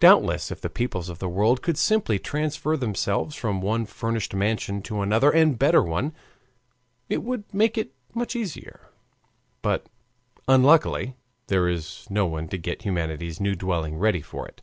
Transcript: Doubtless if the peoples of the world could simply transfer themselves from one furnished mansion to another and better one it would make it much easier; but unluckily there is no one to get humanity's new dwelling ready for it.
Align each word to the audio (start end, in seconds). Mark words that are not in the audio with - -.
Doubtless 0.00 0.50
if 0.50 0.60
the 0.60 0.68
peoples 0.68 1.08
of 1.08 1.20
the 1.20 1.28
world 1.28 1.62
could 1.62 1.78
simply 1.78 2.18
transfer 2.18 2.76
themselves 2.76 3.36
from 3.36 3.60
one 3.62 3.86
furnished 3.86 4.34
mansion 4.34 4.82
to 4.82 5.00
another 5.00 5.30
and 5.30 5.56
better 5.56 5.80
one 5.80 6.12
it 7.08 7.22
would 7.22 7.44
make 7.54 7.78
it 7.78 7.92
much 8.14 8.34
easier; 8.34 8.88
but 9.62 9.86
unluckily 10.48 11.14
there 11.46 11.68
is 11.68 12.04
no 12.10 12.26
one 12.26 12.48
to 12.48 12.58
get 12.58 12.82
humanity's 12.82 13.40
new 13.40 13.54
dwelling 13.54 13.96
ready 13.96 14.22
for 14.22 14.44
it. 14.48 14.60